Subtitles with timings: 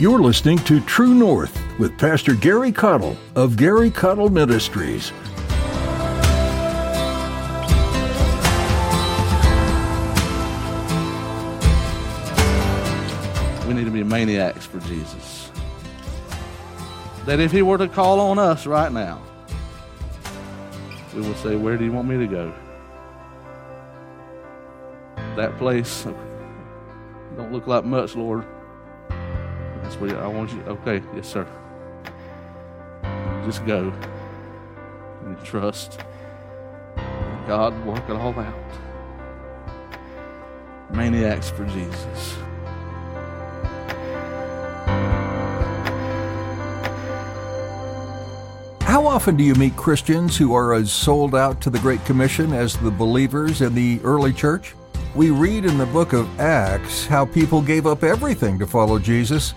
[0.00, 5.10] You're listening to True North with Pastor Gary Caudill of Gary Caudill Ministries.
[13.66, 15.50] We need to be maniacs for Jesus.
[17.26, 19.20] That if He were to call on us right now,
[21.12, 22.54] we would say, Where do you want me to go?
[25.34, 26.06] That place
[27.36, 28.46] don't look like much, Lord.
[29.98, 30.60] That's where I want you.
[30.62, 31.46] Okay, yes, sir.
[33.44, 33.92] Just go
[35.24, 36.00] and trust
[37.46, 38.54] God work it all out.
[40.92, 42.36] Maniacs for Jesus.
[48.82, 52.52] How often do you meet Christians who are as sold out to the Great Commission
[52.52, 54.74] as the believers in the early church?
[55.14, 59.54] We read in the book of Acts how people gave up everything to follow Jesus,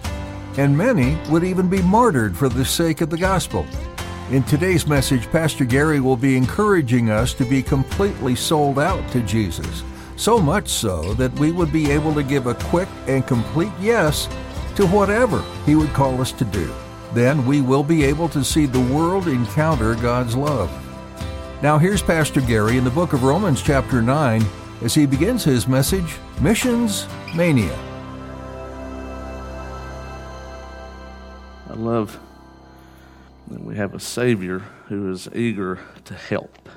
[0.57, 3.65] and many would even be martyred for the sake of the gospel.
[4.31, 9.21] In today's message, Pastor Gary will be encouraging us to be completely sold out to
[9.21, 9.83] Jesus,
[10.15, 14.27] so much so that we would be able to give a quick and complete yes
[14.75, 16.73] to whatever He would call us to do.
[17.13, 20.71] Then we will be able to see the world encounter God's love.
[21.61, 24.43] Now, here's Pastor Gary in the book of Romans, chapter 9,
[24.81, 27.90] as he begins his message Missions Mania.
[31.81, 32.19] Love
[33.47, 36.69] that we have a Savior who is eager to help.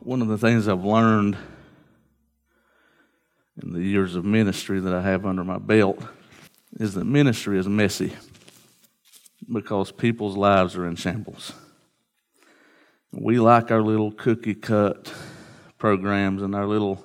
[0.00, 1.36] One of the things I've learned
[3.62, 6.02] in the years of ministry that I have under my belt
[6.80, 8.14] is that ministry is messy
[9.52, 11.52] because people's lives are in shambles.
[13.12, 15.12] We like our little cookie cut
[15.78, 17.04] programs and our little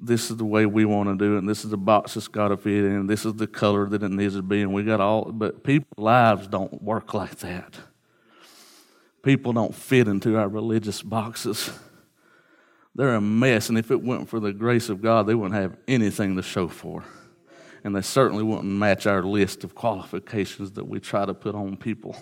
[0.00, 2.28] this is the way we want to do it, and this is the box that's
[2.28, 4.82] got to fit in, this is the color that it needs to be, and we
[4.82, 7.76] got all, but people's lives don't work like that.
[9.22, 11.70] People don't fit into our religious boxes.
[12.94, 15.76] They're a mess, and if it weren't for the grace of God, they wouldn't have
[15.86, 17.04] anything to show for.
[17.84, 21.76] And they certainly wouldn't match our list of qualifications that we try to put on
[21.76, 22.16] people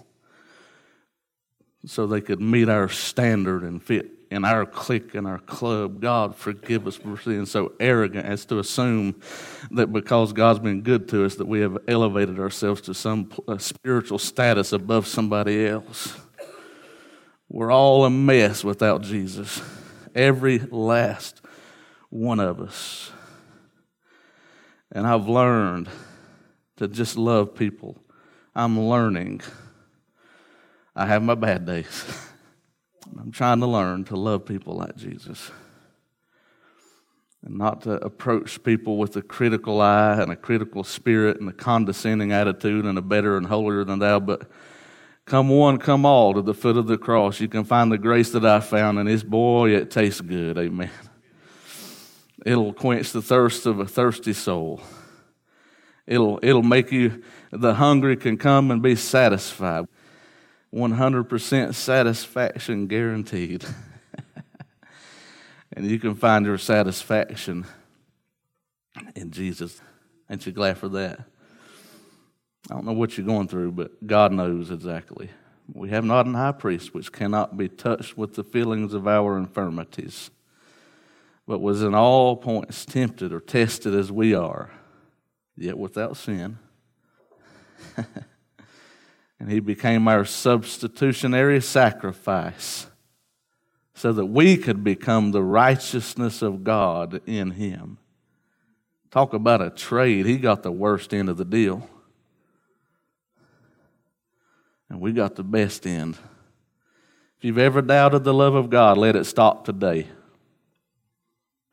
[1.85, 6.01] so they could meet our standard and fit in our clique and our club.
[6.01, 9.21] God, forgive us for being so arrogant as to assume
[9.71, 13.59] that because God's been good to us, that we have elevated ourselves to some uh,
[13.59, 16.19] spiritual status above somebody else.
[17.49, 19.63] We're all a mess without Jesus.
[20.15, 21.41] Every last
[22.11, 23.11] one of us.
[24.93, 25.89] And I've learned
[26.77, 27.99] to just love people.
[28.55, 29.41] I'm learning.
[30.95, 32.25] I have my bad days.
[33.19, 35.51] I'm trying to learn to love people like Jesus
[37.45, 41.53] and not to approach people with a critical eye and a critical spirit and a
[41.53, 44.51] condescending attitude and a better and holier than thou, but
[45.25, 47.41] come one, come all to the foot of the cross.
[47.41, 50.59] You can find the grace that I found, and this boy, it tastes good.
[50.59, 50.91] Amen.
[52.45, 54.81] It'll quench the thirst of a thirsty soul.
[56.07, 59.87] It'll, it'll make you, the hungry can come and be satisfied.
[60.75, 63.65] 100% satisfaction guaranteed.
[65.73, 67.67] and you can find your satisfaction
[69.15, 69.81] in Jesus.
[70.31, 71.21] Ain't you glad for that?
[72.71, 75.31] I don't know what you're going through, but God knows exactly.
[75.73, 79.39] We have not an high priest which cannot be touched with the feelings of our
[79.39, 80.31] infirmities,
[81.47, 84.71] but was in all points tempted or tested as we are,
[85.57, 86.59] yet without sin.
[89.41, 92.87] and he became our substitutionary sacrifice
[93.95, 97.99] so that we could become the righteousness of God in him.
[99.11, 100.27] Talk about a trade.
[100.27, 101.89] He got the worst end of the deal.
[104.91, 106.17] And we got the best end.
[107.39, 110.07] If you've ever doubted the love of God, let it stop today.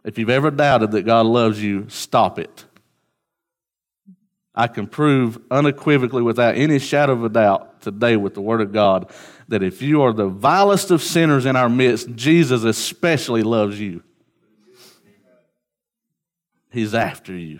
[0.04, 2.66] If you've ever doubted that God loves you, stop it.
[4.56, 8.72] I can prove unequivocally, without any shadow of a doubt, today with the Word of
[8.72, 9.12] God,
[9.50, 14.02] that if you are the vilest of sinners in our midst, Jesus especially loves you.
[16.72, 17.60] He's after you.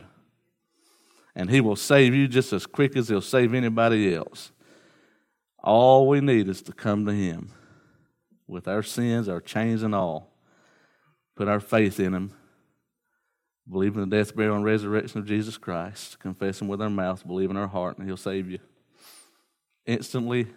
[1.36, 4.52] And He will save you just as quick as He'll save anybody else.
[5.62, 7.52] All we need is to come to Him
[8.48, 10.32] with our sins, our chains, and all.
[11.36, 12.34] Put our faith in Him
[13.70, 17.26] believe in the death, burial, and resurrection of Jesus Christ, confess Him with our mouth,
[17.26, 18.60] believe in our heart, and He'll save you
[19.86, 20.48] instantly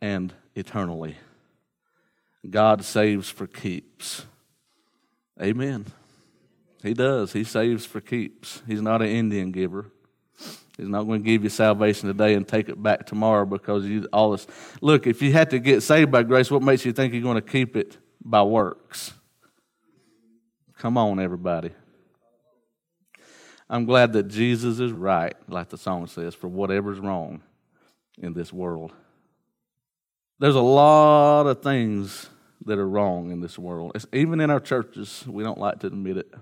[0.00, 1.16] and eternally.
[2.48, 4.24] God saves for keeps.
[5.40, 5.86] Amen.
[6.82, 7.32] He does.
[7.32, 8.62] He saves for keeps.
[8.66, 9.90] He's not an Indian giver.
[10.76, 14.06] He's not going to give you salvation today and take it back tomorrow because you
[14.12, 14.46] all this.
[14.80, 17.34] Look, if you had to get saved by grace, what makes you think you're going
[17.34, 19.12] to keep it by works?
[20.78, 21.72] Come on, everybody.
[23.68, 27.42] I'm glad that Jesus is right, like the song says, for whatever's wrong
[28.16, 28.92] in this world.
[30.38, 32.30] There's a lot of things
[32.64, 33.90] that are wrong in this world.
[33.96, 36.32] It's, even in our churches, we don't like to admit it.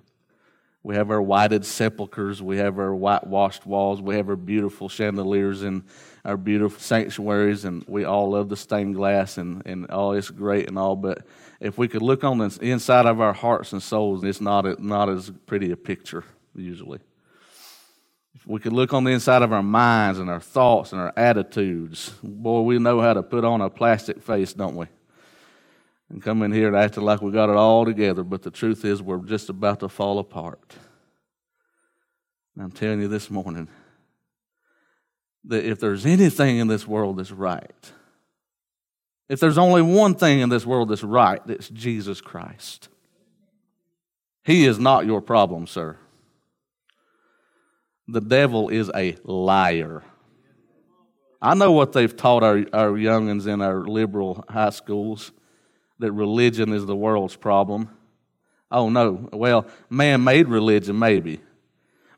[0.83, 5.63] We have our whited sepulchres, we have our whitewashed walls, we have our beautiful chandeliers
[5.63, 5.83] and
[6.27, 10.69] our beautiful sanctuaries, and we all love the stained glass and, and all it's great
[10.69, 10.95] and all.
[10.95, 11.27] But
[11.61, 14.77] if we could look on the inside of our hearts and souls, it's not, a,
[14.85, 16.25] not as pretty a picture,
[16.55, 17.01] usually.
[18.35, 21.13] If we could look on the inside of our minds and our thoughts and our
[21.17, 24.87] attitudes, boy, we know how to put on a plastic face, don't we?
[26.09, 28.85] and come in here and act like we got it all together, but the truth
[28.85, 30.75] is we're just about to fall apart.
[32.55, 33.69] And I'm telling you this morning
[35.45, 37.93] that if there's anything in this world that's right,
[39.29, 42.89] if there's only one thing in this world that's right, it's Jesus Christ.
[44.45, 45.97] He is not your problem, sir.
[48.07, 50.05] The devil is a liar.
[51.43, 55.33] I know what they've taught our, our youngins in our liberal high schools
[55.99, 57.91] that religion is the world's problem.
[58.71, 59.29] Oh, no.
[59.33, 61.41] Well, man made religion, maybe.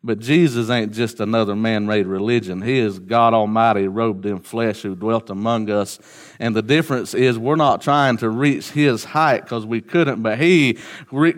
[0.05, 2.63] But Jesus ain't just another man made religion.
[2.63, 5.99] He is God Almighty robed in flesh who dwelt among us.
[6.39, 10.39] And the difference is we're not trying to reach his height because we couldn't, but
[10.39, 10.79] he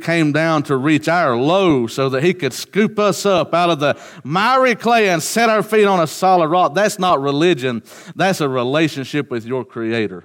[0.03, 3.81] came down to reach our low so that he could scoop us up out of
[3.81, 6.75] the miry clay and set our feet on a solid rock.
[6.75, 7.83] That's not religion,
[8.15, 10.25] that's a relationship with your Creator.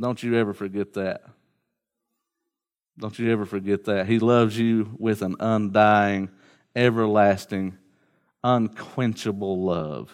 [0.00, 1.22] Don't you ever forget that.
[2.98, 4.06] Don't you ever forget that.
[4.06, 6.28] He loves you with an undying,
[6.74, 7.78] everlasting,
[8.42, 10.12] unquenchable love.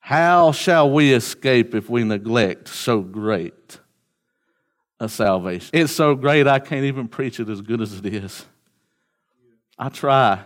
[0.00, 3.78] How shall we escape if we neglect so great
[5.00, 5.70] a salvation?
[5.72, 8.44] It's so great I can't even preach it as good as it is.
[9.78, 10.42] I try.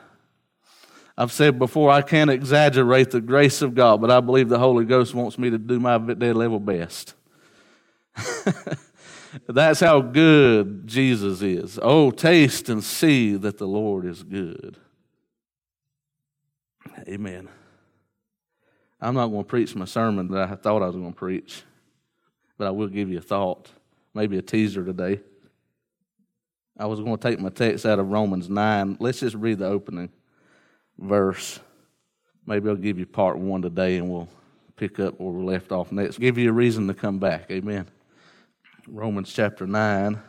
[1.16, 4.84] I've said before, I can't exaggerate the grace of God, but I believe the Holy
[4.84, 7.14] Ghost wants me to do my dead level best.
[9.46, 11.78] That's how good Jesus is.
[11.82, 14.76] Oh, taste and see that the Lord is good.
[17.06, 17.48] Amen.
[19.00, 21.62] I'm not going to preach my sermon that I thought I was going to preach,
[22.56, 23.70] but I will give you a thought,
[24.14, 25.20] maybe a teaser today.
[26.76, 28.98] I was going to take my text out of Romans 9.
[29.00, 30.10] Let's just read the opening
[30.98, 31.60] verse.
[32.46, 34.28] Maybe I'll give you part one today and we'll
[34.76, 36.18] pick up where we left off next.
[36.18, 37.50] Give you a reason to come back.
[37.50, 37.86] Amen.
[38.90, 40.20] Romans chapter 9,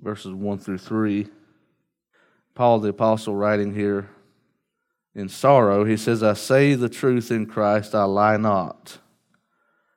[0.00, 1.26] verses 1 through 3.
[2.54, 4.10] Paul the Apostle writing here
[5.14, 8.98] in sorrow, he says, I say the truth in Christ, I lie not.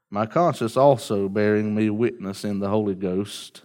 [0.09, 3.63] My conscience also bearing me witness in the Holy Ghost,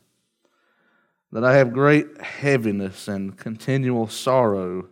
[1.31, 4.88] that I have great heaviness and continual sorrow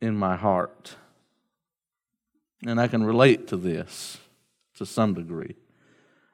[0.00, 0.94] in my heart.
[2.64, 4.18] And I can relate to this
[4.76, 5.56] to some degree.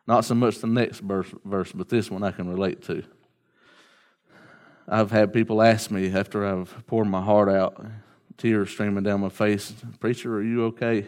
[0.06, 3.02] Not so much the next verse, verse, but this one I can relate to.
[4.86, 7.82] I've had people ask me after I've poured my heart out,
[8.37, 11.06] tears streaming down my face, Preacher, are you okay?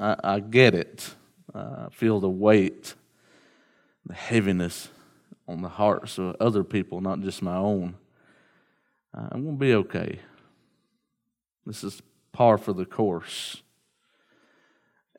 [0.00, 1.10] I, I get it.
[1.52, 2.94] I feel the weight,
[4.06, 4.88] the heaviness
[5.48, 7.96] on the hearts of other people, not just my own.
[9.12, 10.20] I'm going to be okay.
[11.66, 12.00] This is
[12.30, 13.62] par for the course.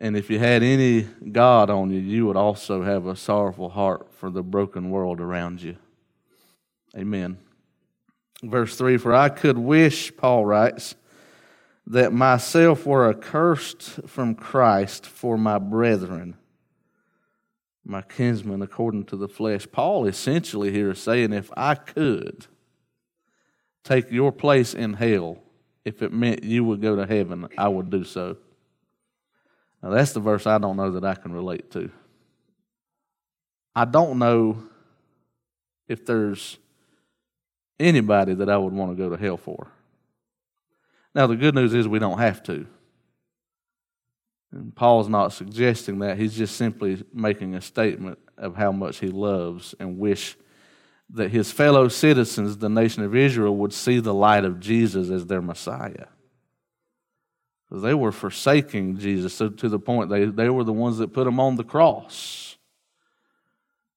[0.02, 4.12] And if you had any God on you, you would also have a sorrowful heart
[4.12, 5.78] for the broken world around you.
[6.98, 7.38] Amen.
[8.42, 10.96] Verse 3 For I could wish, Paul writes,
[11.86, 16.36] that myself were accursed from Christ for my brethren,
[17.86, 19.68] my kinsmen according to the flesh.
[19.72, 22.48] Paul essentially here is saying, if I could
[23.84, 25.38] take your place in hell,
[25.86, 28.38] if it meant you would go to heaven, I would do so.
[29.82, 31.90] Now, that's the verse I don't know that I can relate to.
[33.76, 34.64] I don't know
[35.88, 36.58] if there's
[37.80, 39.72] anybody that I would want to go to hell for.
[41.16, 42.66] Now, the good news is we don't have to.
[44.52, 46.18] And Paul's not suggesting that.
[46.18, 50.38] He's just simply making a statement of how much he loves and wish
[51.10, 55.26] that his fellow citizens, the nation of Israel, would see the light of Jesus as
[55.26, 56.08] their Messiah.
[57.72, 61.26] They were forsaking Jesus so to the point they, they were the ones that put
[61.26, 62.58] him on the cross.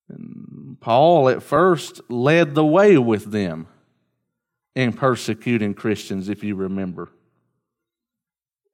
[0.09, 3.67] And Paul at first led the way with them
[4.77, 7.11] in persecuting Christians, if you remember.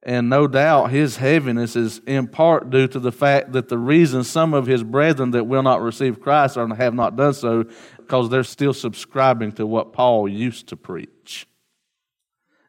[0.03, 4.23] And no doubt his heaviness is in part due to the fact that the reason
[4.23, 7.65] some of his brethren that will not receive Christ or have not done so,
[7.97, 11.47] because they're still subscribing to what Paul used to preach.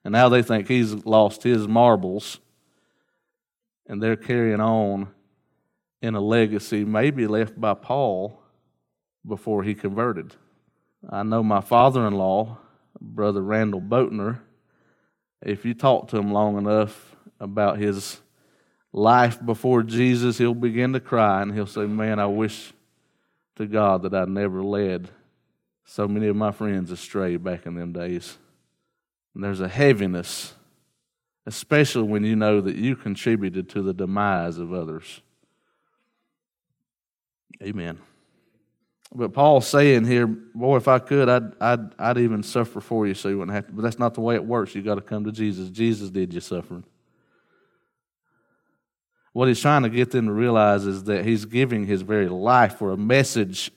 [0.04, 2.38] And now they think he's lost his marbles,
[3.86, 5.08] and they're carrying on
[6.00, 8.40] in a legacy maybe left by Paul
[9.26, 10.34] before he converted.
[11.08, 12.58] I know my father in law,
[13.00, 14.40] Brother Randall Boatner,
[15.40, 18.20] if you talk to him long enough, about his
[18.92, 22.72] life before Jesus, he'll begin to cry and he'll say, Man, I wish
[23.56, 25.10] to God that I never led
[25.84, 28.38] so many of my friends astray back in them days.
[29.34, 30.54] And there's a heaviness,
[31.46, 35.22] especially when you know that you contributed to the demise of others.
[37.62, 37.98] Amen.
[39.14, 43.14] But Paul's saying here, boy, if I could, I'd, I'd, I'd even suffer for you
[43.14, 43.72] so you wouldn't have to.
[43.72, 44.74] But that's not the way it works.
[44.74, 45.68] You've got to come to Jesus.
[45.68, 46.84] Jesus did your suffering.
[49.32, 52.76] What he's trying to get them to realize is that he's giving his very life
[52.76, 53.70] for a message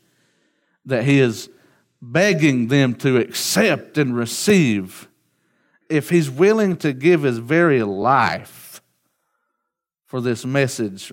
[0.85, 1.49] that he is
[2.01, 5.07] begging them to accept and receive.
[5.89, 8.81] If he's willing to give his very life
[10.05, 11.11] for this message,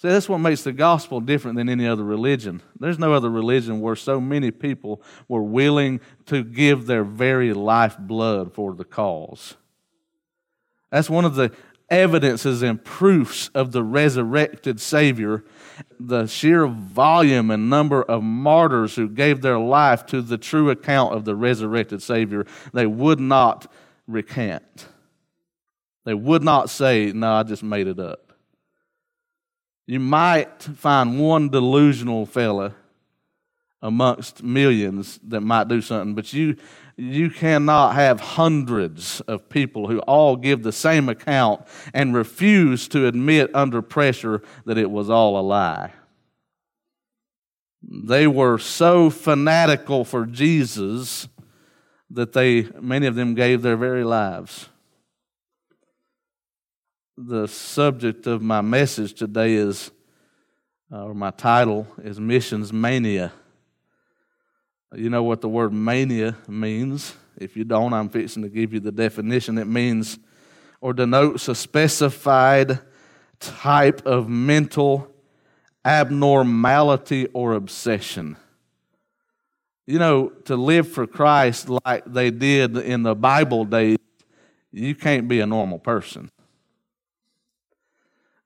[0.00, 2.62] See, that's what makes the gospel different than any other religion.
[2.78, 7.96] There's no other religion where so many people were willing to give their very life
[7.98, 9.56] blood for the cause.
[10.92, 11.50] That's one of the
[11.90, 15.44] evidences and proofs of the resurrected Savior,
[15.98, 21.14] the sheer volume and number of martyrs who gave their life to the true account
[21.14, 23.70] of the resurrected Savior, they would not
[24.06, 24.88] recant.
[26.04, 28.32] They would not say, No, I just made it up.
[29.86, 32.74] You might find one delusional fella
[33.80, 36.56] amongst millions that might do something, but you
[36.98, 41.62] you cannot have hundreds of people who all give the same account
[41.94, 45.92] and refuse to admit under pressure that it was all a lie.
[47.80, 51.28] They were so fanatical for Jesus
[52.10, 54.68] that they many of them gave their very lives.
[57.16, 59.92] The subject of my message today is
[60.90, 63.32] uh, or my title is missions mania.
[64.94, 67.14] You know what the word mania means.
[67.36, 69.58] If you don't, I'm fixing to give you the definition.
[69.58, 70.18] It means
[70.80, 72.80] or denotes a specified
[73.40, 75.12] type of mental
[75.84, 78.36] abnormality or obsession.
[79.86, 83.98] You know, to live for Christ like they did in the Bible days,
[84.70, 86.30] you can't be a normal person.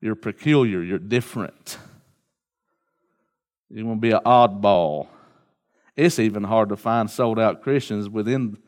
[0.01, 1.79] You're peculiar, you're different.
[3.71, 5.09] You're going to be an oddball.
[5.97, 8.59] It's even hard to find sold out Christians within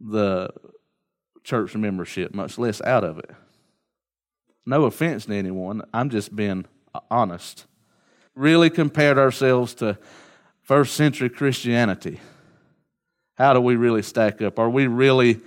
[0.00, 0.50] the
[1.44, 3.30] church membership, much less out of it.
[4.66, 6.66] No offense to anyone, I'm just being
[7.10, 7.66] honest.
[8.34, 9.98] Really compared ourselves to
[10.62, 12.20] first century Christianity.
[13.36, 14.58] How do we really stack up?
[14.58, 15.40] Are we really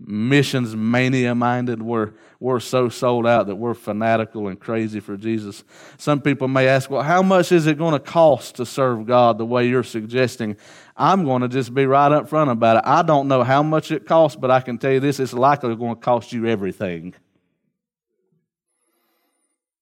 [0.00, 1.82] missions mania minded.
[1.82, 5.62] We're, we're so sold out that we're fanatical and crazy for Jesus.
[5.98, 9.38] Some people may ask, well, how much is it going to cost to serve God
[9.38, 10.56] the way you're suggesting?
[10.96, 12.82] I'm going to just be right up front about it.
[12.86, 15.76] I don't know how much it costs, but I can tell you this it's likely
[15.76, 17.14] going to cost you everything.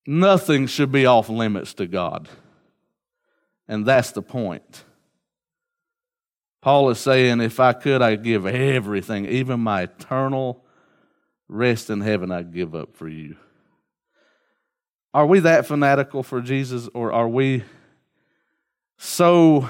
[0.07, 2.29] Nothing should be off limits to God.
[3.69, 4.85] And that's the point.
[6.61, 10.65] Paul is saying, if I could, I'd give everything, even my eternal
[11.49, 13.37] rest in heaven, I'd give up for you.
[15.15, 17.65] Are we that fanatical for Jesus, or are we
[18.99, 19.69] so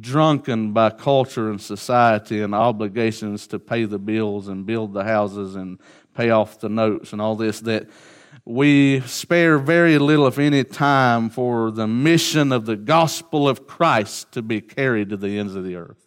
[0.00, 5.54] drunken by culture and society and obligations to pay the bills and build the houses
[5.54, 5.78] and
[6.14, 7.88] pay off the notes and all this that
[8.44, 14.32] we spare very little, if any, time for the mission of the gospel of Christ
[14.32, 16.04] to be carried to the ends of the earth.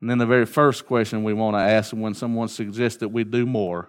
[0.00, 3.24] And then the very first question we want to ask when someone suggests that we
[3.24, 3.88] do more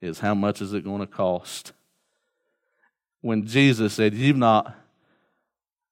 [0.00, 1.72] is how much is it going to cost?
[3.20, 4.74] When Jesus said, You've not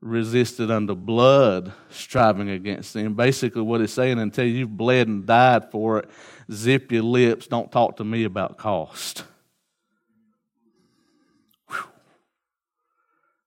[0.00, 3.14] resisted unto blood, striving against sin.
[3.14, 6.10] Basically, what he's saying, until you've bled and died for it,
[6.52, 9.24] zip your lips, don't talk to me about cost.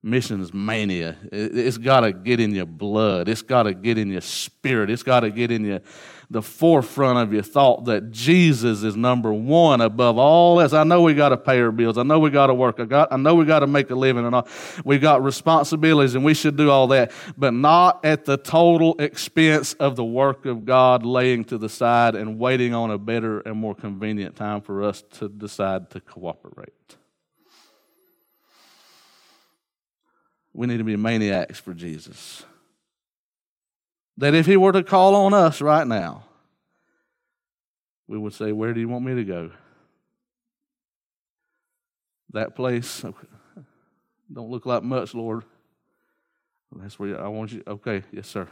[0.08, 1.18] Missions mania.
[1.32, 3.28] It's got to get in your blood.
[3.28, 4.90] It's got to get in your spirit.
[4.90, 5.82] It's got to get in your
[6.30, 10.74] the forefront of your thought that Jesus is number one above all else.
[10.74, 11.98] I know we got to pay our bills.
[11.98, 12.80] I know we got to work.
[12.80, 13.14] I got.
[13.14, 14.48] I know we got to make a living, and all.
[14.84, 19.74] we got responsibilities, and we should do all that, but not at the total expense
[19.76, 23.58] of the work of God laying to the side and waiting on a better and
[23.58, 26.97] more convenient time for us to decide to cooperate.
[30.58, 32.44] We need to be maniacs for Jesus.
[34.18, 36.24] That if He were to call on us right now,
[38.08, 39.52] we would say, Where do you want me to go?
[42.34, 43.06] That place
[44.34, 45.44] don't look like much, Lord.
[46.76, 47.62] That's where I want you.
[47.68, 48.48] Okay, yes, sir.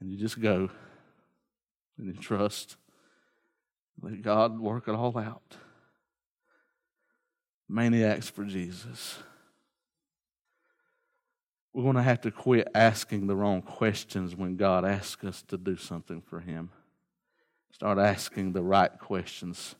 [0.00, 0.70] And you just go
[1.98, 2.76] and you trust.
[4.00, 5.56] Let God work it all out.
[7.68, 9.18] Maniacs for Jesus
[11.72, 15.56] we're going to have to quit asking the wrong questions when God asks us to
[15.56, 16.70] do something for Him.
[17.70, 19.74] Start asking the right questions.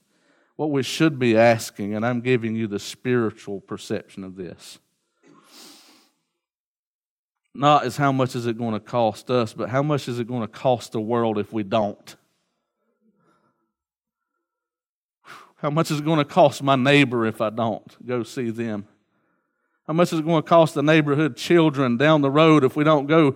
[0.57, 4.79] What we should be asking, and I'm giving you the spiritual perception of this.
[7.55, 10.27] Not as how much is it going to cost us, but how much is it
[10.27, 12.17] going to cost the world if we don't?
[15.57, 18.89] How much is it going to cost my neighbor if I don't go see them?
[19.93, 22.83] How much is it going to cost the neighborhood children down the road if we
[22.83, 23.35] don't go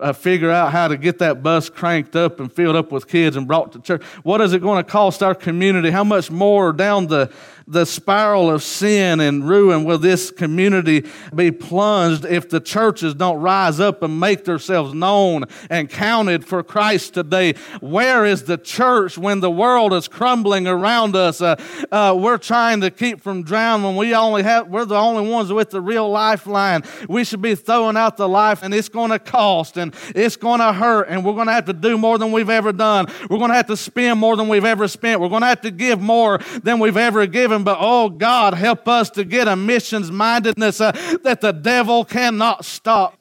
[0.00, 3.34] uh, figure out how to get that bus cranked up and filled up with kids
[3.34, 4.04] and brought to church?
[4.22, 5.90] What is it going to cost our community?
[5.90, 7.32] How much more down the
[7.68, 11.04] the spiral of sin and ruin will this community
[11.34, 16.62] be plunged if the churches don't rise up and make themselves known and counted for
[16.62, 17.54] Christ today?
[17.80, 21.40] Where is the church when the world is crumbling around us?
[21.40, 21.56] Uh,
[21.90, 25.52] uh, we're trying to keep from drowning when we only have, we're the only ones
[25.52, 26.84] with the real lifeline.
[27.08, 30.60] We should be throwing out the life and it's going to cost and it's going
[30.60, 33.06] to hurt and we're going to have to do more than we've ever done.
[33.28, 35.20] We're going to have to spend more than we've ever spent.
[35.20, 38.54] We're going to have to give more than we've ever given heaven, but oh God,
[38.54, 43.16] help us to get a missions mindedness uh, that the devil cannot stop.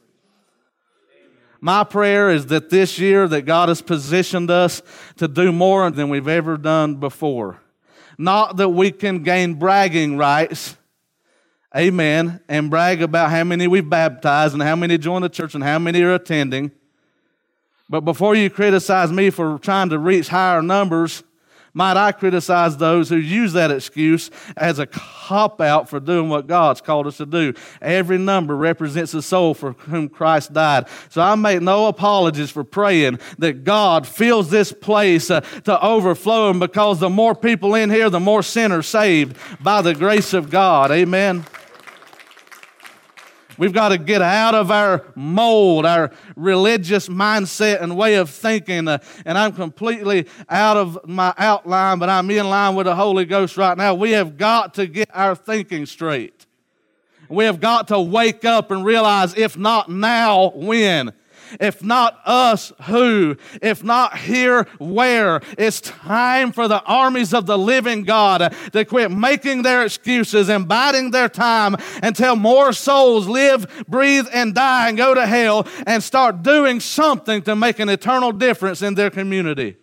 [1.61, 4.81] My prayer is that this year that God has positioned us
[5.17, 7.59] to do more than we've ever done before.
[8.17, 10.77] Not that we can gain bragging rights,
[11.75, 15.63] amen, and brag about how many we've baptized and how many join the church and
[15.63, 16.71] how many are attending.
[17.89, 21.23] But before you criticize me for trying to reach higher numbers,
[21.75, 26.47] might I criticize those who use that excuse as a cop out for doing what
[26.47, 27.53] God's called us to do?
[27.81, 30.87] Every number represents a soul for whom Christ died.
[31.09, 36.59] So I make no apologies for praying that God fills this place uh, to overflowing
[36.59, 40.91] because the more people in here, the more sinners saved by the grace of God.
[40.91, 41.45] Amen.
[43.57, 48.87] We've got to get out of our mold, our religious mindset and way of thinking.
[48.87, 53.25] Uh, and I'm completely out of my outline, but I'm in line with the Holy
[53.25, 53.93] Ghost right now.
[53.93, 56.45] We have got to get our thinking straight.
[57.29, 61.13] We have got to wake up and realize if not now, when?
[61.59, 63.37] If not us, who?
[63.61, 65.41] If not here, where?
[65.57, 70.67] It's time for the armies of the living God to quit making their excuses and
[70.67, 76.03] biding their time until more souls live, breathe, and die and go to hell and
[76.03, 79.77] start doing something to make an eternal difference in their community.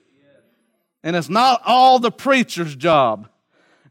[1.02, 3.28] And it's not all the preacher's job.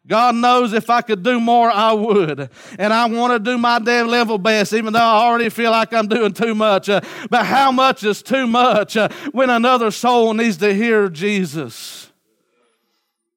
[0.07, 2.49] God knows if I could do more, I would.
[2.79, 5.93] And I want to do my damn level best, even though I already feel like
[5.93, 6.89] I'm doing too much.
[6.89, 12.11] Uh, but how much is too much uh, when another soul needs to hear Jesus?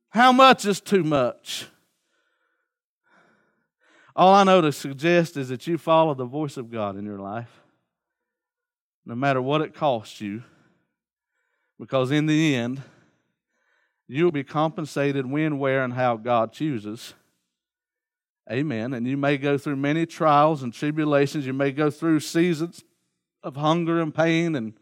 [0.08, 1.66] How much is too much?
[4.16, 7.18] All I know to suggest is that you follow the voice of God in your
[7.18, 7.50] life,
[9.04, 10.44] no matter what it costs you,
[11.78, 12.80] because in the end,
[14.06, 17.14] You'll be compensated when, where, and how God chooses.
[18.50, 18.92] Amen.
[18.92, 21.46] And you may go through many trials and tribulations.
[21.46, 22.84] You may go through seasons
[23.42, 24.74] of hunger and pain and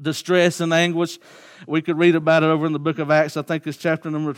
[0.00, 1.18] distress and anguish.
[1.66, 3.36] We could read about it over in the book of Acts.
[3.36, 4.34] I think it's chapter number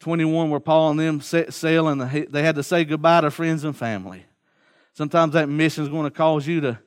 [0.00, 3.64] 21 where Paul and them set sail and they had to say goodbye to friends
[3.64, 4.26] and family.
[4.92, 6.78] Sometimes that mission is going to cause you to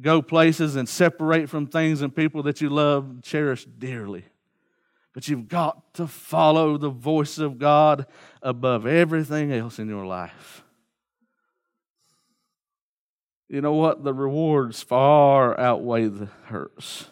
[0.00, 4.24] go places and separate from things and people that you love, cherish dearly.
[5.14, 8.06] But you've got to follow the voice of God
[8.42, 10.62] above everything else in your life.
[13.48, 14.02] You know what?
[14.02, 17.06] The rewards far outweigh the hurts.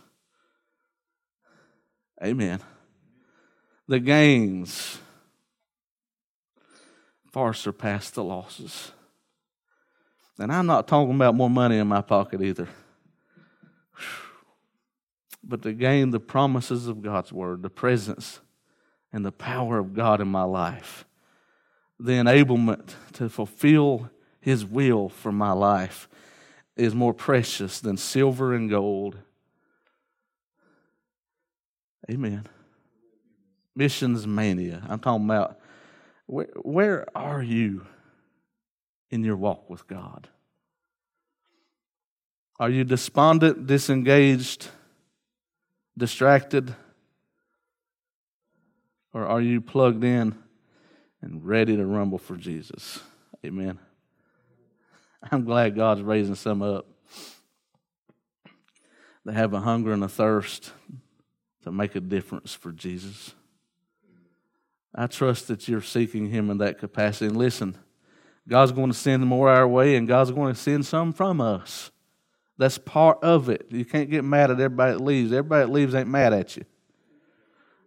[2.22, 2.60] Amen.
[3.86, 4.98] The gains
[7.30, 8.92] far surpass the losses.
[10.38, 12.68] And I'm not talking about more money in my pocket either.
[15.42, 18.40] But to gain the promises of God's word, the presence
[19.12, 21.04] and the power of God in my life,
[21.98, 26.08] the enablement to fulfill His will for my life
[26.76, 29.18] is more precious than silver and gold.
[32.10, 32.46] Amen.
[33.76, 34.82] Missions mania.
[34.88, 35.58] I'm talking about
[36.26, 37.86] where, where are you
[39.10, 40.28] in your walk with God?
[42.58, 44.68] Are you despondent, disengaged,
[45.96, 46.74] distracted?
[49.12, 50.34] Or are you plugged in
[51.20, 53.00] and ready to rumble for Jesus?
[53.44, 53.78] Amen.
[55.30, 56.86] I'm glad God's raising some up.
[59.24, 60.72] They have a hunger and a thirst
[61.62, 63.34] to make a difference for Jesus.
[64.94, 67.26] I trust that you're seeking Him in that capacity.
[67.26, 67.76] And listen,
[68.48, 71.90] God's going to send more our way, and God's going to send some from us.
[72.60, 73.68] That's part of it.
[73.70, 75.32] You can't get mad at everybody that leaves.
[75.32, 76.66] Everybody that leaves ain't mad at you.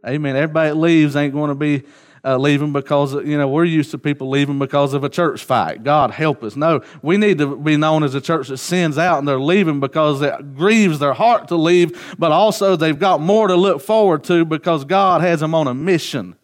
[0.04, 0.36] Amen.
[0.36, 1.84] Everybody that leaves ain't going to be
[2.26, 5.84] uh, leaving because, you know, we're used to people leaving because of a church fight.
[5.84, 6.56] God help us.
[6.56, 9.80] No, we need to be known as a church that sends out and they're leaving
[9.80, 14.24] because it grieves their heart to leave, but also they've got more to look forward
[14.24, 16.36] to because God has them on a mission.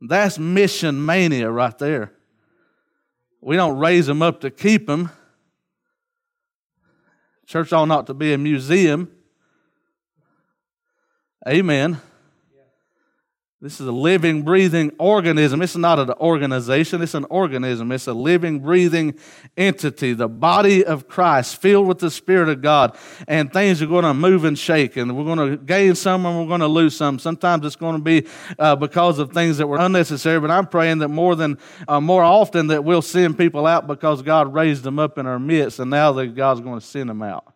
[0.00, 2.12] That's mission mania right there.
[3.40, 5.12] We don't raise them up to keep them.
[7.48, 9.10] Church ought not to be a museum.
[11.48, 11.98] Amen.
[13.60, 15.62] This is a living, breathing organism.
[15.62, 17.90] It's not an organization, it's an organism.
[17.90, 19.18] It's a living, breathing
[19.56, 22.96] entity, the body of Christ, filled with the Spirit of God.
[23.26, 26.38] And things are going to move and shake, and we're going to gain some and
[26.38, 27.18] we're going to lose some.
[27.18, 28.28] Sometimes it's going to be
[28.60, 32.22] uh, because of things that were unnecessary, but I'm praying that more than uh, more
[32.22, 35.90] often that we'll send people out because God raised them up in our midst, and
[35.90, 37.52] now that God's going to send them out.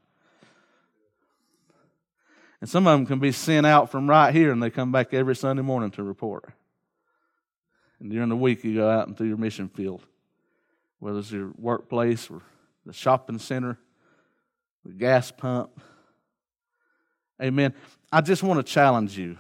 [2.62, 5.12] And some of them can be sent out from right here and they come back
[5.12, 6.48] every Sunday morning to report.
[7.98, 10.07] And during the week, you go out into your mission field,
[11.01, 12.40] whether it's your workplace or
[12.87, 13.79] the shopping center,
[14.85, 15.81] the gas pump.
[17.42, 17.75] Amen.
[18.12, 19.38] I just want to challenge you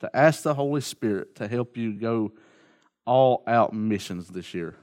[0.00, 2.32] to ask the Holy Spirit to help you go
[3.04, 4.74] all out missions this year.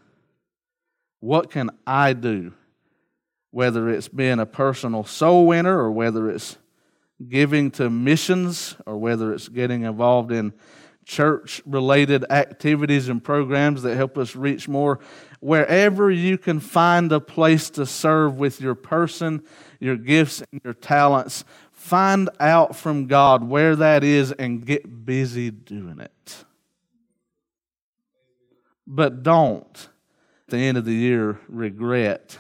[1.20, 2.54] What can I do?
[3.52, 6.58] Whether it's being a personal soul winner or whether it's
[7.26, 10.54] giving to missions or whether it's getting involved in
[11.06, 15.00] church related activities and programs that help us reach more.
[15.40, 19.42] Wherever you can find a place to serve with your person,
[19.80, 25.50] your gifts, and your talents, find out from God where that is and get busy
[25.50, 26.46] doing it.
[28.86, 29.90] But don't,
[30.48, 32.38] at the end of the year, regret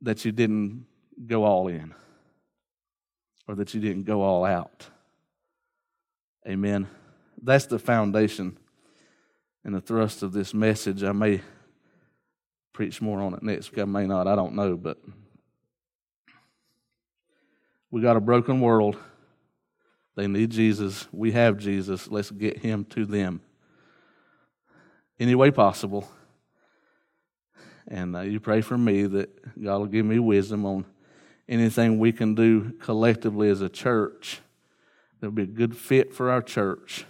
[0.00, 0.86] that you didn't
[1.26, 1.94] go all in
[3.46, 4.88] or that you didn't go all out.
[6.46, 6.88] Amen.
[7.40, 8.58] That's the foundation
[9.64, 11.02] and the thrust of this message.
[11.02, 11.40] I may
[12.72, 13.80] preach more on it next week.
[13.80, 14.26] I may not.
[14.26, 14.76] I don't know.
[14.76, 14.98] But
[17.90, 18.96] we got a broken world.
[20.16, 21.06] They need Jesus.
[21.12, 22.08] We have Jesus.
[22.08, 23.40] Let's get him to them
[25.18, 26.08] any way possible.
[27.88, 30.84] And uh, you pray for me that God will give me wisdom on
[31.52, 34.40] anything we can do collectively as a church
[35.20, 37.04] that'll be a good fit for our church,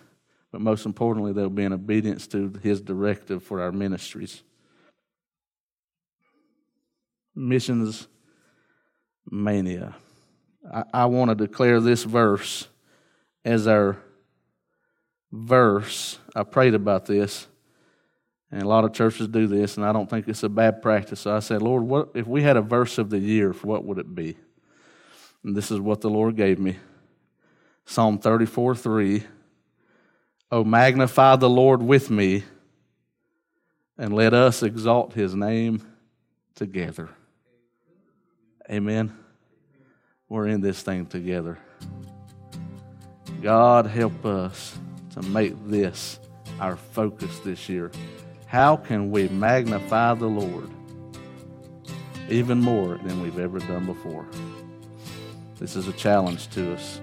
[0.51, 4.43] but most importantly, there'll be an obedience to His directive for our ministries.
[7.35, 8.09] Missions
[9.31, 9.95] mania.
[10.71, 12.67] I, I want to declare this verse
[13.45, 13.97] as our
[15.31, 16.19] verse.
[16.35, 17.47] I prayed about this.
[18.53, 21.21] And a lot of churches do this, and I don't think it's a bad practice.
[21.21, 23.97] So I said, Lord, what if we had a verse of the year, what would
[23.97, 24.37] it be?
[25.43, 26.77] And this is what the Lord gave me.
[27.87, 29.25] Psalm 34 3.
[30.53, 32.45] Oh, magnify the Lord with me,
[33.97, 35.83] and let us exalt his name
[36.55, 37.09] together.
[38.71, 39.17] Amen.
[40.29, 41.59] We're in this thing together.
[43.41, 44.79] God, help us
[45.15, 46.21] to make this
[46.61, 47.91] our focus this year.
[48.53, 50.69] How can we magnify the Lord
[52.29, 54.27] even more than we've ever done before?
[55.59, 57.01] This is a challenge to us.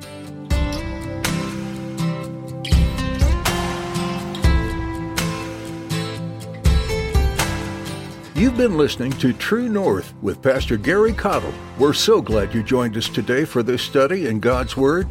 [8.36, 11.52] You've been listening to True North with Pastor Gary Caudill.
[11.80, 15.08] We're so glad you joined us today for this study in God's Word.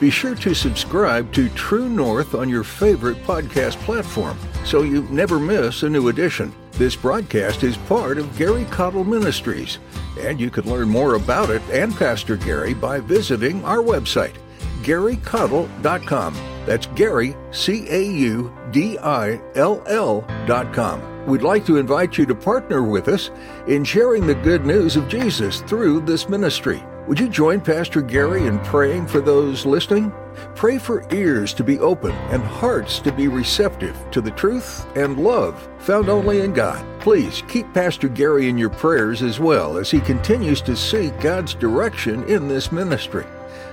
[0.00, 5.38] Be sure to subscribe to True North on your favorite podcast platform so you never
[5.38, 6.52] miss a new edition.
[6.72, 9.78] This broadcast is part of Gary Caudill Ministries,
[10.20, 14.34] and you can learn more about it and Pastor Gary by visiting our website,
[14.82, 16.34] garycaudill.com.
[16.66, 21.26] That's Gary, C A U D I L L.com.
[21.26, 23.30] We'd like to invite you to partner with us
[23.68, 26.82] in sharing the good news of Jesus through this ministry.
[27.06, 30.12] Would you join Pastor Gary in praying for those listening?
[30.56, 35.22] Pray for ears to be open and hearts to be receptive to the truth and
[35.22, 36.84] love found only in God.
[37.00, 41.54] Please keep Pastor Gary in your prayers as well as he continues to seek God's
[41.54, 43.24] direction in this ministry.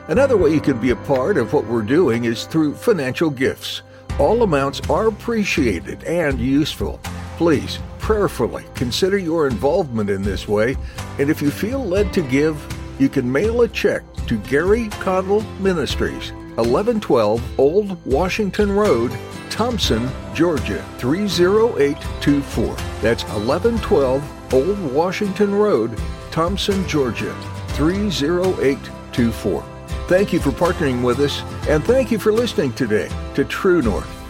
[0.10, 3.82] Another way you can be a part of what we're doing is through financial gifts.
[4.20, 7.00] All amounts are appreciated and useful.
[7.38, 10.76] Please prayerfully consider your involvement in this way,
[11.18, 12.64] and if you feel led to give,
[13.00, 19.12] you can mail a check to Gary Caudill Ministries, 1112 Old Washington Road,
[19.50, 22.76] Thomson, Georgia 30824.
[23.02, 25.98] That's 1112 Old Washington Road,
[26.32, 27.34] Thomson, Georgia
[27.70, 29.64] 30824.
[30.08, 34.23] Thank you for partnering with us, and thank you for listening today to True North.